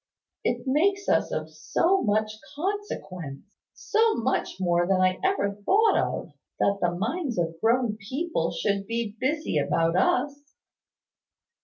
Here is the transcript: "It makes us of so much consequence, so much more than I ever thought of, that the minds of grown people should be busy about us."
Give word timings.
"It 0.43 0.65
makes 0.65 1.07
us 1.07 1.31
of 1.31 1.51
so 1.51 2.01
much 2.01 2.31
consequence, 2.55 3.43
so 3.75 4.15
much 4.15 4.59
more 4.59 4.87
than 4.87 4.99
I 4.99 5.19
ever 5.23 5.51
thought 5.63 5.95
of, 5.95 6.33
that 6.57 6.79
the 6.81 6.95
minds 6.95 7.37
of 7.37 7.61
grown 7.61 7.97
people 7.97 8.49
should 8.49 8.87
be 8.87 9.15
busy 9.19 9.59
about 9.59 9.95
us." 9.95 10.55